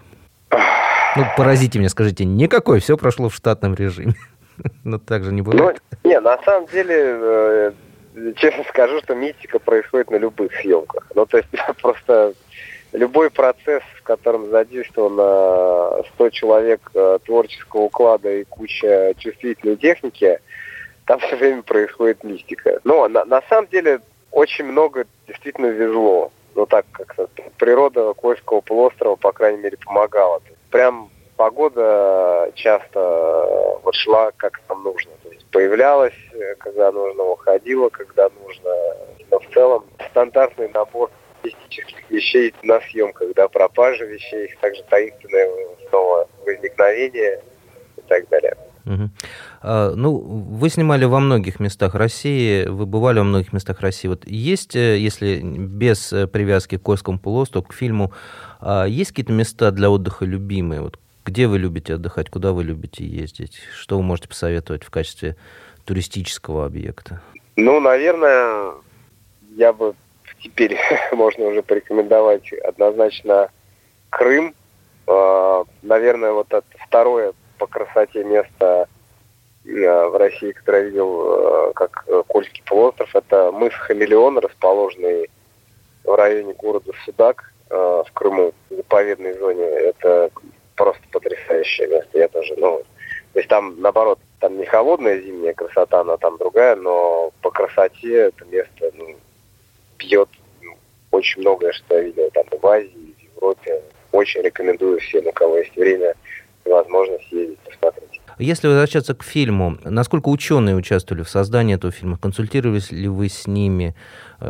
Ну, 1.15 1.25
поразите 1.37 1.79
меня, 1.79 1.89
скажите, 1.89 2.25
никакой, 2.25 2.79
все 2.79 2.97
прошло 2.97 3.29
в 3.29 3.35
штатном 3.35 3.75
режиме. 3.75 4.15
Но 4.83 4.97
так 4.99 5.23
же 5.23 5.31
не 5.31 5.41
Ну, 5.41 5.51
бывает. 5.51 5.81
не, 6.03 6.19
на 6.19 6.37
самом 6.43 6.67
деле, 6.67 6.95
э, 6.97 7.71
честно 8.37 8.63
скажу, 8.69 8.99
что 9.01 9.15
мистика 9.15 9.59
происходит 9.59 10.09
на 10.11 10.17
любых 10.17 10.53
съемках. 10.55 11.05
Ну, 11.15 11.25
то 11.25 11.37
есть 11.37 11.49
просто 11.81 12.33
любой 12.93 13.29
процесс, 13.29 13.83
в 13.97 14.03
котором 14.03 14.49
задействовано 14.49 16.03
100 16.15 16.29
человек 16.31 16.81
э, 16.93 17.19
творческого 17.25 17.81
уклада 17.81 18.31
и 18.31 18.43
куча 18.45 19.13
чувствительной 19.17 19.75
техники, 19.75 20.39
там 21.05 21.19
все 21.19 21.35
время 21.35 21.61
происходит 21.61 22.23
мистика. 22.23 22.79
Но 22.83 23.07
на, 23.07 23.25
на 23.25 23.41
самом 23.49 23.67
деле 23.67 24.01
очень 24.31 24.65
много 24.65 25.05
действительно 25.27 25.67
везло. 25.67 26.31
Ну 26.55 26.65
так 26.65 26.85
как-то 26.91 27.29
природа 27.57 28.13
Кольского 28.13 28.61
полуострова, 28.61 29.15
по 29.15 29.31
крайней 29.31 29.61
мере, 29.61 29.77
помогала. 29.77 30.41
Прям 30.71 31.09
погода 31.37 32.51
часто 32.55 32.99
э, 32.99 33.79
вот 33.83 33.95
шла 33.95 34.31
как 34.35 34.59
нам 34.67 34.83
нужно. 34.83 35.11
То 35.23 35.29
есть 35.29 35.45
появлялась, 35.51 36.17
э, 36.33 36.55
когда 36.55 36.91
нужно, 36.91 37.23
уходила, 37.23 37.89
когда 37.89 38.29
нужно. 38.43 38.69
Но 39.31 39.39
в 39.39 39.53
целом 39.53 39.85
стандартный 40.09 40.69
набор 40.69 41.11
мистических 41.43 42.09
вещей 42.09 42.53
на 42.63 42.81
съемках, 42.81 43.33
да, 43.35 43.47
пропажа 43.47 44.05
вещей, 44.05 44.53
также 44.59 44.83
таинственное 44.89 45.49
снова 45.89 46.27
возникновение 46.45 47.41
и 47.95 48.01
так 48.01 48.27
далее. 48.29 48.57
А, 49.61 49.93
ну, 49.95 50.17
вы 50.17 50.69
снимали 50.69 51.05
во 51.05 51.19
многих 51.19 51.59
местах 51.59 51.93
России, 51.93 52.65
вы 52.65 52.85
бывали 52.85 53.19
во 53.19 53.25
многих 53.25 53.53
местах 53.53 53.81
России. 53.81 54.07
Вот 54.07 54.25
есть, 54.25 54.75
э, 54.75 54.97
если 54.97 55.39
без 55.41 56.09
привязки 56.31 56.77
к 56.77 56.81
Кольскому 56.81 57.19
полуострову, 57.19 57.67
к 57.67 57.73
фильму, 57.73 58.11
а 58.59 58.85
есть 58.85 59.11
какие-то 59.11 59.33
места 59.33 59.71
для 59.71 59.89
отдыха 59.89 60.25
любимые? 60.25 60.81
Вот 60.81 60.97
где 61.27 61.47
вы 61.47 61.59
любите 61.59 61.95
отдыхать, 61.95 62.29
куда 62.29 62.53
вы 62.53 62.63
любите 62.63 63.05
ездить? 63.05 63.59
Что 63.75 63.97
вы 63.97 64.03
можете 64.03 64.29
посоветовать 64.29 64.85
в 64.85 64.89
качестве 64.89 65.35
туристического 65.83 66.65
объекта? 66.65 67.21
Ну, 67.57 67.81
наверное, 67.81 68.75
я 69.57 69.73
бы 69.73 69.93
теперь 70.41 70.77
можно 71.11 71.47
уже 71.47 71.61
порекомендовать 71.63 72.53
однозначно 72.53 73.49
Крым. 74.09 74.55
Э, 75.05 75.63
Наверное, 75.81 76.31
вот 76.31 76.47
это 76.47 76.63
второе 76.87 77.33
по 77.57 77.67
красоте 77.67 78.23
место 78.23 78.87
э, 79.65 80.05
в 80.07 80.17
России, 80.17 80.53
которое 80.53 80.83
я 80.83 80.89
видел 80.89 81.69
э, 81.69 81.73
как 81.73 82.05
Кольский 82.27 82.63
полуостров, 82.65 83.13
это 83.13 83.51
мыс 83.51 83.73
Хамелеон, 83.73 84.37
расположенный 84.37 85.29
в 86.05 86.15
районе 86.15 86.53
города 86.53 86.93
Судак 87.03 87.51
в 87.69 88.07
Крыму, 88.13 88.53
в 88.69 88.75
заповедной 88.75 89.37
зоне. 89.37 89.65
Это 89.65 90.31
просто 90.77 91.01
потрясающее 91.11 91.87
место. 91.87 92.17
Я 92.17 92.27
тоже, 92.29 92.53
ну, 92.57 92.81
то 93.33 93.39
есть 93.39 93.49
там, 93.49 93.75
наоборот, 93.81 94.19
там 94.39 94.57
не 94.57 94.65
холодная 94.65 95.19
зимняя 95.19 95.53
красота, 95.53 96.01
она 96.01 96.15
там 96.17 96.37
другая, 96.37 96.75
но 96.75 97.33
по 97.41 97.51
красоте 97.51 98.29
это 98.29 98.45
место 98.45 98.91
ну, 98.93 99.15
бьет 99.97 100.29
ну, 100.61 100.77
очень 101.11 101.41
многое, 101.41 101.73
что 101.73 101.95
я 101.95 102.03
видел 102.03 102.29
там 102.33 102.45
в 102.49 102.65
Азии, 102.65 103.15
в 103.17 103.35
Европе. 103.35 103.81
Очень 104.11 104.41
рекомендую 104.41 104.99
всем, 104.99 105.27
у 105.27 105.31
кого 105.33 105.57
есть 105.57 105.75
время 105.75 106.15
и 106.65 106.69
возможность 106.69 107.29
ездить, 107.31 107.59
посмотреть. 107.59 108.06
Если 108.39 108.67
возвращаться 108.67 109.15
к 109.15 109.23
фильму, 109.23 109.77
насколько 109.83 110.29
ученые 110.29 110.75
участвовали 110.75 111.23
в 111.23 111.29
создании 111.29 111.75
этого 111.75 111.91
фильма? 111.91 112.17
Консультировались 112.17 112.91
ли 112.91 113.07
вы 113.07 113.29
с 113.29 113.47
ними? 113.47 113.95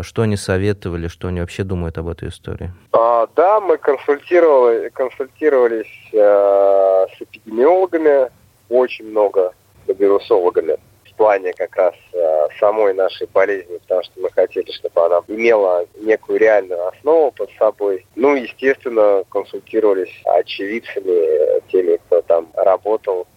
Что 0.01 0.23
они 0.23 0.35
советовали? 0.35 1.07
Что 1.07 1.29
они 1.29 1.39
вообще 1.39 1.63
думают 1.63 1.97
об 1.97 2.09
этой 2.09 2.29
истории? 2.29 2.71
А, 2.91 3.27
да, 3.35 3.61
мы 3.61 3.77
консультировали, 3.77 4.89
консультировались 4.89 6.11
э, 6.13 7.07
с 7.17 7.21
эпидемиологами, 7.21 8.29
очень 8.69 9.09
много 9.09 9.53
с 9.85 9.97
вирусологами 9.97 10.77
плане 11.17 11.51
как 11.53 11.75
раз 11.75 11.95
э, 12.13 12.47
самой 12.59 12.93
нашей 12.93 13.27
болезни, 13.27 13.77
потому 13.79 14.03
что 14.03 14.21
мы 14.21 14.29
хотели, 14.31 14.71
чтобы 14.71 15.05
она 15.05 15.21
имела 15.27 15.85
некую 15.99 16.39
реальную 16.39 16.87
основу 16.87 17.31
под 17.31 17.49
собой. 17.57 18.05
Ну, 18.15 18.35
естественно, 18.35 19.23
консультировались 19.29 20.13
очевидцами, 20.25 21.59
теми, 21.71 21.97
кто 22.05 22.21
там 22.21 22.47
работал 22.55 23.27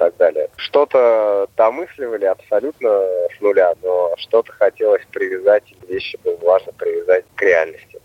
так 0.00 0.16
далее. 0.16 0.48
Что-то 0.56 1.46
домысливали 1.58 2.24
абсолютно 2.24 2.88
с 2.88 3.40
нуля, 3.40 3.74
но 3.82 4.14
что-то 4.16 4.50
хотелось 4.52 5.04
привязать, 5.12 5.62
вещи 5.86 6.18
было 6.24 6.38
важно 6.42 6.72
привязать 6.72 7.26
к 7.34 7.42
реальности. 7.42 8.00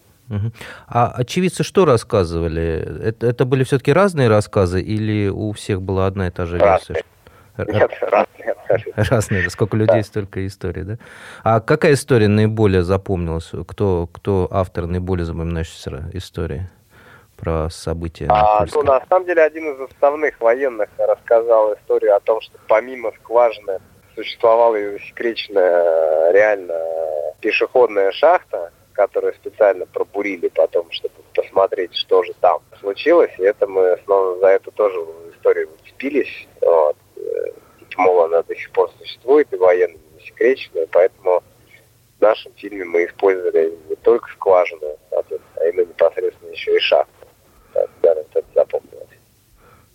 А 0.88 1.14
очевидцы 1.16 1.64
что 1.64 1.86
рассказывали? 1.86 2.86
Это, 3.02 3.28
это 3.28 3.46
были 3.46 3.64
все-таки 3.64 3.94
разные 3.94 4.28
рассказы 4.28 4.82
или 4.82 5.30
у 5.30 5.54
всех 5.54 5.82
была 5.82 6.08
одна 6.08 6.28
и 6.28 6.32
та 6.32 6.46
же 6.46 6.58
версия? 6.58 7.02
Нет, 7.58 7.92
разные 8.02 8.56
Разные, 8.96 9.50
сколько 9.50 9.78
людей, 9.78 10.04
столько 10.04 10.46
историй, 10.46 10.84
да? 10.84 10.98
А 11.44 11.62
какая 11.62 11.94
история 11.94 12.28
наиболее 12.28 12.84
запомнилась? 12.84 13.52
Кто, 13.68 14.10
кто 14.12 14.50
автор 14.52 14.88
наиболее 14.88 15.26
запоминающейся 15.26 16.10
истории? 16.12 16.68
Про 17.36 17.70
события. 17.70 18.28
А, 18.30 18.66
ну, 18.74 18.84
на 18.84 19.04
самом 19.08 19.26
деле, 19.26 19.42
один 19.42 19.74
из 19.74 19.92
основных 19.92 20.40
военных 20.40 20.90
рассказал 20.98 21.74
историю 21.76 22.16
о 22.16 22.20
том, 22.20 22.42
что 22.42 22.58
помимо 22.68 23.12
скважины 23.20 23.80
существовала 24.16 24.76
и 24.76 24.98
засекреченная 24.98 26.32
реально 26.32 26.80
пешеходная 27.42 28.12
шахта, 28.12 28.72
которую 28.94 29.34
специально 29.34 29.86
пробурили 29.86 30.48
потом, 30.48 30.90
чтобы 30.92 31.16
посмотреть, 31.34 31.96
что 31.96 32.24
же 32.24 32.34
там 32.40 32.60
случилось. 32.80 33.32
И 33.38 33.44
это 33.44 33.68
мы 33.68 34.00
снова 34.06 34.40
за 34.40 34.48
это 34.48 34.72
тоже 34.72 34.96
историю 35.34 35.70
уцепились. 35.82 36.48
Вот 36.62 36.96
мол, 37.98 38.22
она 38.22 38.44
до 38.44 38.56
сих 38.56 38.72
пор 38.72 38.92
существует 39.00 39.52
и 39.54 39.58
военно 39.58 39.98
засекречена, 40.16 40.86
поэтому 40.92 41.44
в 42.18 42.22
нашем 42.22 42.52
фильме 42.54 42.86
мы 42.86 43.06
использовали 43.06 43.74
не 43.90 43.96
только 43.96 44.30
скважину, 44.32 44.98
а 45.12 45.66
именно 45.68 45.88
непосредственно 45.88 46.50
еще 46.52 46.76
и 46.76 46.80
шахту. 46.80 47.12
Да, 48.02 48.14
это 48.14 48.44
запомнилось. 48.54 49.08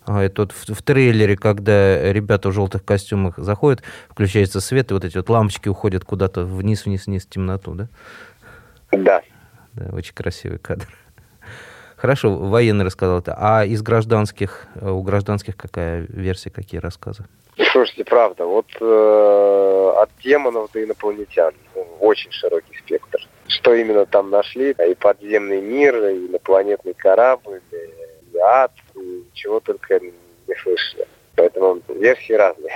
это 0.19 0.43
вот 0.43 0.51
в, 0.51 0.73
в 0.73 0.81
трейлере, 0.83 1.37
когда 1.37 2.11
ребята 2.11 2.49
в 2.49 2.53
желтых 2.53 2.83
костюмах 2.83 3.37
заходят, 3.37 3.83
включается 4.09 4.61
свет, 4.61 4.91
и 4.91 4.93
вот 4.93 5.05
эти 5.05 5.17
вот 5.17 5.29
лампочки 5.29 5.69
уходят 5.69 6.03
куда-то 6.03 6.43
вниз, 6.43 6.85
вниз, 6.85 7.05
вниз 7.05 7.25
в 7.25 7.29
темноту, 7.29 7.73
да? 7.73 7.87
Да. 8.91 9.21
Да, 9.73 9.95
очень 9.95 10.13
красивый 10.13 10.59
кадр. 10.59 10.87
Хорошо, 11.95 12.35
военный 12.35 12.83
рассказал 12.83 13.19
это. 13.19 13.35
А 13.37 13.63
из 13.63 13.83
гражданских, 13.83 14.65
э, 14.73 14.89
у 14.89 15.03
гражданских 15.03 15.55
какая 15.55 16.07
версия, 16.09 16.49
какие 16.49 16.81
рассказы? 16.81 17.25
Слушайте, 17.71 18.05
правда, 18.05 18.45
вот 18.45 18.65
э, 18.79 19.93
от 19.97 20.09
демонов 20.23 20.71
до 20.71 20.83
инопланетян 20.83 21.53
очень 21.99 22.31
широкий 22.31 22.75
спектр. 22.79 23.19
Что 23.47 23.75
именно 23.75 24.07
там 24.07 24.31
нашли? 24.31 24.71
И 24.71 24.95
подземный 24.95 25.61
мир, 25.61 25.95
и 26.07 26.27
инопланетный 26.27 26.95
корабль, 26.95 27.61
и 27.71 28.37
ад, 28.37 28.71
чего 29.33 29.59
только 29.59 29.99
не 29.99 30.55
слышали. 30.61 31.07
Поэтому 31.35 31.81
версии 31.89 32.33
разные. 32.33 32.73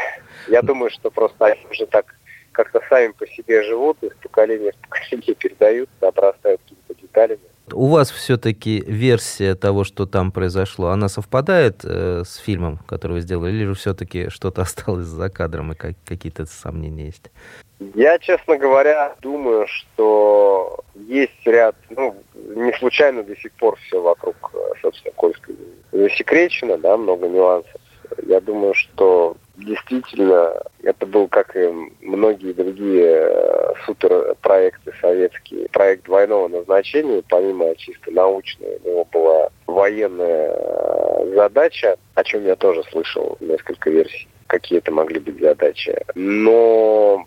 Я 0.47 0.61
думаю, 0.61 0.89
что 0.91 1.11
просто 1.11 1.45
они 1.45 1.65
уже 1.69 1.85
так 1.85 2.15
как-то 2.51 2.81
сами 2.89 3.11
по 3.11 3.27
себе 3.27 3.63
живут, 3.63 4.01
из 4.01 4.13
поколения 4.21 4.71
в 4.71 4.87
поколение 4.87 5.35
передаются, 5.39 6.07
обрастают 6.07 6.61
какими-то 6.61 7.01
деталями. 7.01 7.41
У 7.71 7.87
вас 7.87 8.11
все-таки 8.11 8.83
версия 8.87 9.55
того, 9.55 9.83
что 9.83 10.05
там 10.05 10.31
произошло, 10.31 10.89
она 10.89 11.09
совпадает 11.09 11.81
э, 11.83 12.23
с 12.23 12.35
фильмом, 12.35 12.77
который 12.87 13.13
вы 13.13 13.21
сделали, 13.21 13.51
или 13.51 13.65
же 13.65 13.73
все-таки 13.73 14.29
что-то 14.29 14.61
осталось 14.63 15.07
за 15.07 15.29
кадром 15.29 15.73
и 15.73 15.75
как, 15.75 15.95
какие-то 16.05 16.45
сомнения 16.45 17.07
есть? 17.07 17.31
Я, 17.79 18.17
честно 18.19 18.57
говоря, 18.57 19.15
думаю, 19.21 19.67
что 19.67 20.79
есть 20.95 21.45
ряд, 21.45 21.75
ну, 21.89 22.15
не 22.33 22.71
случайно 22.73 23.23
до 23.23 23.35
сих 23.35 23.51
пор 23.53 23.77
все 23.87 24.01
вокруг, 24.01 24.35
э, 24.53 24.57
собственно, 24.81 25.13
Кольской 25.15 25.55
засекречено, 25.91 26.77
да, 26.77 26.95
много 26.95 27.27
нюансов. 27.27 27.81
Я 28.25 28.39
думаю, 28.39 28.73
что 28.73 29.35
действительно 29.57 30.61
это 30.83 31.05
был, 31.05 31.27
как 31.27 31.55
и 31.55 31.69
многие 32.01 32.53
другие 32.53 33.27
э, 33.29 33.73
суперпроекты 33.85 34.93
советские, 35.01 35.67
проект 35.69 36.05
двойного 36.05 36.47
назначения, 36.47 37.23
помимо 37.27 37.75
чисто 37.75 38.11
научной, 38.11 38.79
у 38.83 38.87
него 38.87 39.07
была 39.11 39.49
военная 39.67 40.55
э, 40.55 41.33
задача, 41.35 41.97
о 42.13 42.23
чем 42.23 42.45
я 42.45 42.55
тоже 42.55 42.83
слышал 42.91 43.37
несколько 43.41 43.89
версий, 43.89 44.27
какие 44.47 44.77
это 44.79 44.91
могли 44.91 45.19
быть 45.19 45.41
задачи. 45.41 45.97
Но 46.15 47.25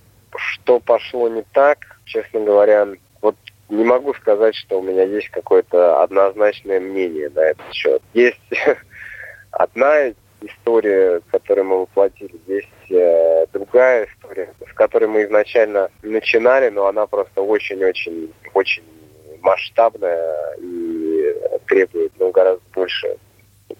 что 0.48 0.80
пошло 0.80 1.28
не 1.28 1.44
так, 1.52 1.78
честно 2.04 2.40
говоря, 2.40 2.88
вот 3.20 3.36
не 3.68 3.84
могу 3.84 4.14
сказать, 4.14 4.54
что 4.54 4.80
у 4.80 4.82
меня 4.82 5.04
есть 5.04 5.28
какое-то 5.28 6.02
однозначное 6.02 6.80
мнение 6.80 7.30
на 7.34 7.40
этот 7.40 7.72
счет. 7.72 8.02
Есть 8.14 8.38
одна 9.50 10.12
история, 10.40 11.20
которую 11.30 11.66
мы 11.66 11.80
воплотили. 11.80 12.40
Есть 12.46 12.90
э, 12.90 13.46
другая 13.52 14.06
история, 14.06 14.52
с 14.70 14.72
которой 14.74 15.06
мы 15.06 15.24
изначально 15.24 15.90
начинали, 16.02 16.68
но 16.68 16.86
она 16.86 17.06
просто 17.06 17.42
очень-очень 17.42 18.32
очень 18.54 18.84
масштабная 19.40 20.56
и 20.58 21.34
требует 21.66 22.12
ну, 22.18 22.30
гораздо 22.30 22.62
больше 22.74 23.16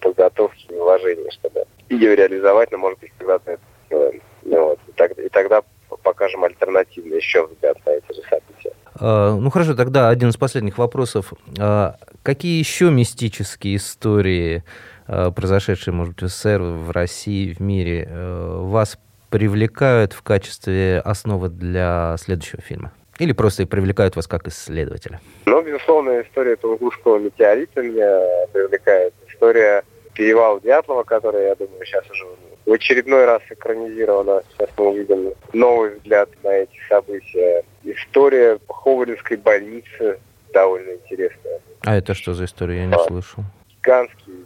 подготовки 0.00 0.66
и 0.70 0.74
вложений, 0.74 1.30
чтобы 1.30 1.64
ее 1.88 2.14
реализовать, 2.14 2.70
но 2.70 2.78
может 2.78 2.98
быть 3.00 3.12
когда-то 3.18 3.52
это 3.52 3.62
сделаем. 3.86 4.22
Ну, 4.42 4.64
вот. 4.64 4.78
и, 4.86 4.92
так, 4.92 5.18
и 5.18 5.28
тогда 5.28 5.62
покажем 6.12 6.44
альтернативный 6.44 7.16
еще 7.16 7.46
взгляд 7.46 7.76
на 7.86 7.90
эти 7.90 8.14
же 8.14 8.22
события. 8.28 8.72
А, 9.00 9.36
ну 9.36 9.50
хорошо, 9.50 9.74
тогда 9.74 10.08
один 10.08 10.30
из 10.30 10.36
последних 10.36 10.78
вопросов. 10.78 11.32
А, 11.58 11.96
какие 12.22 12.58
еще 12.58 12.90
мистические 12.90 13.76
истории 13.76 14.62
Э, 15.08 15.30
произошедшие, 15.34 15.94
может 15.94 16.14
быть, 16.14 16.22
в 16.22 16.28
СССР, 16.28 16.60
в 16.60 16.90
России, 16.90 17.54
в 17.54 17.60
мире, 17.60 18.08
вас 18.12 18.98
привлекают 19.30 20.12
в 20.12 20.22
качестве 20.22 21.00
основы 21.04 21.48
для 21.48 22.16
следующего 22.18 22.60
фильма? 22.60 22.92
Или 23.18 23.32
просто 23.32 23.66
привлекают 23.66 24.16
вас 24.16 24.26
как 24.26 24.46
исследователя? 24.46 25.20
Ну, 25.46 25.62
безусловно, 25.62 26.20
история 26.20 26.56
Тунгусского 26.56 27.18
метеорита 27.18 27.82
меня 27.82 28.46
привлекает. 28.52 29.14
История 29.28 29.82
перевала 30.18 30.60
Дятлова, 30.60 31.04
которая, 31.04 31.50
я 31.50 31.54
думаю, 31.54 31.86
сейчас 31.86 32.04
уже 32.10 32.26
в 32.66 32.72
очередной 32.72 33.24
раз 33.24 33.40
экранизирована. 33.48 34.42
Сейчас 34.50 34.68
мы 34.76 34.88
увидим 34.88 35.32
новый 35.52 35.94
взгляд 35.94 36.28
на 36.42 36.48
эти 36.48 36.76
события. 36.88 37.62
История 37.84 38.58
Ховардовской 38.68 39.36
больницы 39.36 40.18
довольно 40.52 40.94
интересная. 40.94 41.60
А 41.82 41.94
это 41.94 42.14
что 42.14 42.34
за 42.34 42.46
история? 42.46 42.78
Я 42.78 42.86
не 42.86 42.94
а, 42.94 42.98
слышал. 42.98 43.44
Гигантский 43.76 44.44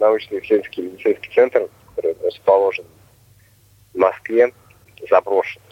научно-исследовательский 0.00 0.82
медицинский 0.82 1.30
центр, 1.32 1.68
который 1.94 2.16
расположен 2.24 2.84
в 3.94 3.98
Москве, 3.98 4.52
заброшен. 5.08 5.62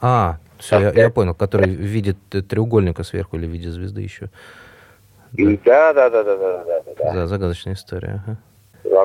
А, 0.00 0.38
все, 0.58 0.80
я, 0.80 0.90
я 0.92 1.10
понял, 1.10 1.34
который 1.34 1.66
в 1.66 1.80
виде 1.80 2.14
треугольника 2.30 3.02
сверху 3.02 3.36
или 3.36 3.44
в 3.44 3.50
виде 3.50 3.68
звезды 3.70 4.00
еще. 4.00 4.30
Да, 5.32 5.92
да, 5.92 6.08
да, 6.08 6.24
да, 6.24 6.24
да, 6.24 6.64
да, 6.64 6.82
да. 6.96 7.12
Да, 7.12 7.26
загадочная 7.26 7.74
история. 7.74 8.22
Ага. 8.24 8.38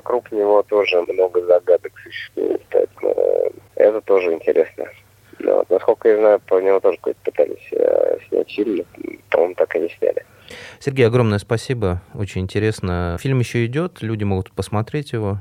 Вокруг 0.05 0.31
него 0.31 0.61
тоже 0.61 1.01
много 1.01 1.43
загадок 1.47 1.91
существует, 2.03 2.61
поэтому 2.69 3.15
э, 3.17 3.49
это 3.73 4.01
тоже 4.01 4.33
интересно. 4.33 4.85
Но, 5.39 5.65
насколько 5.67 6.09
я 6.09 6.17
знаю, 6.17 6.39
по 6.45 6.61
нему 6.61 6.79
тоже 6.79 6.97
какой-то 6.97 7.19
пытались 7.23 7.67
э, 7.71 8.19
снять 8.29 8.51
фильм, 8.51 8.85
по-моему, 9.31 9.55
так 9.55 9.75
и 9.75 9.79
не 9.79 9.89
сняли. 9.89 10.23
Сергей, 10.79 11.07
огромное 11.07 11.39
спасибо, 11.39 12.03
очень 12.13 12.41
интересно. 12.41 13.17
Фильм 13.19 13.39
еще 13.39 13.65
идет, 13.65 14.03
люди 14.03 14.23
могут 14.23 14.51
посмотреть 14.51 15.11
его, 15.11 15.39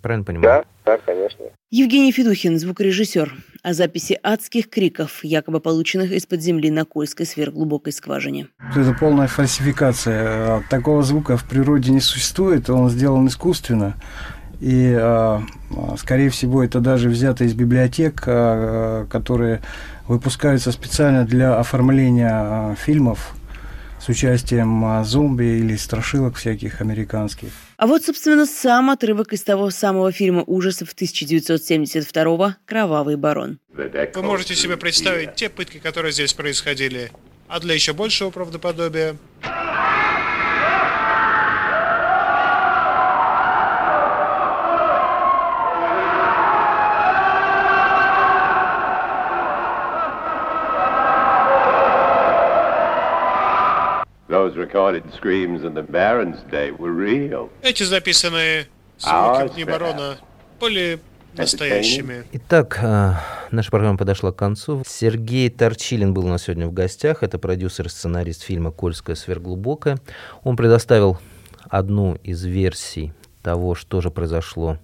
правильно 0.00 0.24
понимаю? 0.24 0.64
Да, 0.84 0.96
да, 0.96 1.02
конечно. 1.04 1.44
Евгений 1.70 2.12
Федухин, 2.12 2.58
звукорежиссер, 2.58 3.34
о 3.62 3.72
записи 3.74 4.18
адских 4.22 4.68
криков, 4.68 5.22
якобы 5.22 5.60
полученных 5.60 6.10
из-под 6.12 6.42
земли 6.42 6.70
на 6.70 6.84
Кольской 6.84 7.24
сверхглубокой 7.24 7.92
скважине. 7.92 8.48
Это 8.74 8.94
полная 8.98 9.28
фальсификация. 9.28 10.62
Такого 10.68 11.02
звука 11.02 11.36
в 11.36 11.48
природе 11.48 11.92
не 11.92 12.00
существует, 12.00 12.68
он 12.68 12.90
сделан 12.90 13.28
искусственно. 13.28 13.94
И, 14.60 14.94
а, 14.96 15.42
скорее 15.98 16.30
всего, 16.30 16.62
это 16.62 16.80
даже 16.80 17.08
взято 17.08 17.44
из 17.44 17.54
библиотек, 17.54 18.22
а, 18.26 19.06
которые 19.06 19.60
выпускаются 20.06 20.72
специально 20.72 21.24
для 21.24 21.58
оформления 21.58 22.30
а, 22.30 22.74
фильмов 22.76 23.34
с 24.00 24.08
участием 24.08 24.84
а, 24.84 25.04
зомби 25.04 25.44
или 25.44 25.76
страшилок 25.76 26.36
всяких 26.36 26.80
американских. 26.80 27.50
А 27.82 27.86
вот, 27.88 28.04
собственно, 28.04 28.46
сам 28.46 28.90
отрывок 28.90 29.32
из 29.32 29.42
того 29.42 29.70
самого 29.70 30.12
фильма 30.12 30.44
ужасов 30.46 30.92
1972 30.92 32.56
«Кровавый 32.64 33.16
барон». 33.16 33.58
Вы 33.72 34.22
можете 34.22 34.54
себе 34.54 34.76
представить 34.76 35.34
те 35.34 35.48
пытки, 35.48 35.78
которые 35.78 36.12
здесь 36.12 36.32
происходили, 36.32 37.10
а 37.48 37.58
для 37.58 37.74
еще 37.74 37.92
большего 37.92 38.30
правдоподобия 38.30 39.16
Эти 57.62 57.82
записанные 57.82 58.66
звуки 58.98 59.48
в 59.48 59.54
дни 59.54 59.64
барона 59.64 60.18
были 60.60 61.00
настоящими. 61.34 62.24
Итак, 62.32 62.78
а, 62.82 63.20
наша 63.50 63.70
программа 63.70 63.96
подошла 63.98 64.32
к 64.32 64.36
концу. 64.36 64.82
Сергей 64.86 65.48
Торчилин 65.50 66.12
был 66.14 66.26
у 66.26 66.28
нас 66.28 66.44
сегодня 66.44 66.66
в 66.66 66.72
гостях. 66.72 67.22
Это 67.22 67.38
продюсер 67.38 67.86
и 67.86 67.88
сценарист 67.88 68.42
фильма 68.42 68.70
«Кольская 68.70 69.16
сверхглубокая». 69.16 69.98
Он 70.42 70.56
предоставил 70.56 71.18
одну 71.68 72.16
из 72.16 72.44
версий 72.44 73.12
того, 73.42 73.74
что 73.74 74.00
же 74.00 74.10
произошло 74.10 74.78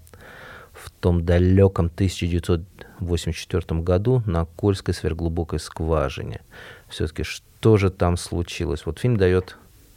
в 0.73 0.91
том 0.91 1.25
далеком 1.25 1.87
1984 1.87 3.81
году 3.81 4.23
на 4.27 4.45
Кольской 4.45 4.95
сверхглубокой 4.95 5.59
скважине. 5.59 6.41
Все-таки 6.89 7.23
что 7.23 7.77
же 7.77 7.91
там 7.91 8.17
случилось? 8.17 8.87
Вот 8.87 8.99
фильм 8.99 9.17
дает 9.17 9.57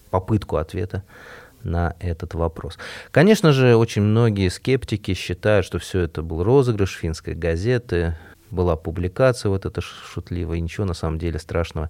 попытку 0.10 0.58
ответа 0.58 1.04
на 1.64 1.96
этот 2.00 2.34
вопрос. 2.34 2.78
Конечно 3.12 3.52
же, 3.52 3.76
очень 3.76 4.02
многие 4.02 4.50
скептики 4.50 5.14
считают, 5.14 5.66
что 5.66 5.80
все 5.80 6.02
это 6.02 6.22
был 6.22 6.44
розыгрыш 6.44 6.96
финской 6.96 7.36
газеты, 7.36 8.18
была 8.50 8.76
публикация 8.76 9.50
вот 9.50 9.66
эта 9.66 9.82
шутливая, 9.82 10.58
и 10.58 10.62
ничего 10.62 10.86
на 10.86 10.94
самом 10.94 11.18
деле 11.18 11.40
страшного 11.40 11.90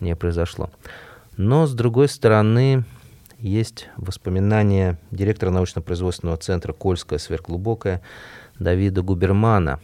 не 0.00 0.14
произошло. 0.14 0.70
Но, 1.36 1.66
с 1.66 1.72
другой 1.72 2.08
стороны, 2.08 2.84
есть 3.38 3.88
воспоминания 3.96 4.98
директора 5.10 5.50
научно-производственного 5.50 6.36
центра 6.36 6.72
«Кольская 6.72 7.18
сверхглубокая» 7.18 8.02
Давида 8.58 9.02
Губермана, 9.02 9.80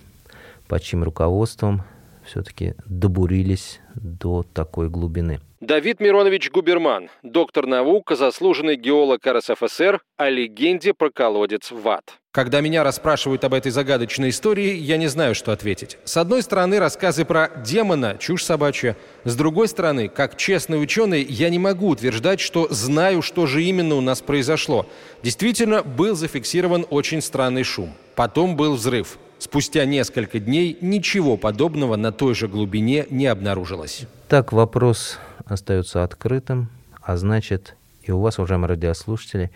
под 0.69 0.83
чьим 0.83 1.03
руководством 1.03 1.83
все-таки 2.29 2.75
добурились 2.87 3.81
до 3.95 4.43
такой 4.43 4.89
глубины. 4.89 5.41
Давид 5.61 5.99
Миронович 5.99 6.53
Губерман, 6.53 7.09
доктор 7.25 7.67
наук, 7.67 8.13
заслуженный 8.17 8.77
геолог 8.77 9.27
РСФСР, 9.27 10.01
о 10.17 10.31
легенде 10.31 10.95
про 10.95 11.11
колодец 11.11 11.73
в 11.73 11.89
ад. 11.89 12.19
Когда 12.31 12.61
меня 12.61 12.85
расспрашивают 12.85 13.43
об 13.43 13.55
этой 13.55 13.73
загадочной 13.73 14.29
истории, 14.29 14.75
я 14.75 14.97
не 14.97 15.09
знаю, 15.09 15.35
что 15.35 15.51
ответить. 15.51 15.99
С 16.05 16.17
одной 16.17 16.43
стороны, 16.43 16.79
рассказы 16.79 17.25
про 17.25 17.51
демона– 17.67 18.17
чушь 18.21 18.45
собачья. 18.45 18.97
С 19.25 19.35
другой 19.35 19.67
стороны, 19.67 20.09
как 20.09 20.37
честный 20.37 20.81
ученый, 20.81 21.25
я 21.25 21.49
не 21.49 21.59
могу 21.59 21.89
утверждать, 21.89 22.39
что 22.39 22.69
знаю, 22.71 23.23
что 23.23 23.47
же 23.47 23.65
именно 23.65 23.97
у 23.97 24.01
нас 24.01 24.21
произошло. 24.21 24.87
Действительно, 25.25 25.83
был 25.83 26.15
зафиксирован 26.15 26.87
очень 26.91 27.21
странный 27.21 27.65
шум. 27.65 27.93
Потом 28.15 28.55
был 28.55 28.77
взрыв. 28.77 29.19
Спустя 29.39 29.85
несколько 29.85 30.41
дней 30.41 30.77
ничего 30.81 31.37
подобного 31.37 31.97
на 31.97 32.13
той 32.13 32.35
же 32.35 32.49
глубине 32.49 33.07
не 33.11 33.27
обнаружилось. 33.27 34.03
Так 34.29 34.53
вопрос 34.53 35.19
остается 35.47 36.03
открытым, 36.03 36.69
а 37.01 37.17
значит 37.17 37.77
и 38.03 38.11
у 38.11 38.21
вас, 38.21 38.39
уважаемые 38.39 38.69
радиослушатели, 38.71 39.51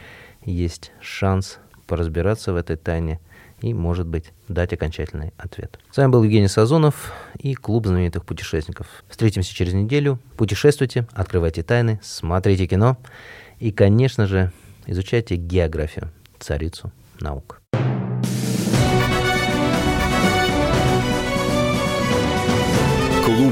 есть 0.45 0.93
шанс 1.01 1.59
поразбираться 1.87 2.53
в 2.53 2.57
этой 2.57 2.77
тайне 2.77 3.19
и, 3.63 3.73
может 3.73 4.07
быть, 4.07 4.27
дать 4.49 4.73
окончательный 4.73 5.33
ответ. 5.39 5.79
С 5.91 5.97
вами 5.97 6.11
был 6.11 6.23
Евгений 6.23 6.49
Сазонов 6.49 7.13
и 7.39 7.55
Клуб 7.55 7.87
знаменитых 7.87 8.27
путешественников. 8.27 9.05
Встретимся 9.09 9.55
через 9.55 9.73
неделю. 9.73 10.19
Путешествуйте, 10.37 11.07
открывайте 11.13 11.63
тайны, 11.63 11.99
смотрите 12.03 12.67
кино 12.67 12.99
и, 13.59 13.73
конечно 13.73 14.27
же, 14.27 14.53
изучайте 14.87 15.37
географию, 15.37 16.11
царицу 16.39 16.93
наук. 17.21 17.62